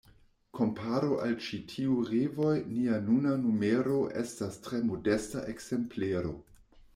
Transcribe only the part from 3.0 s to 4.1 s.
nuna numero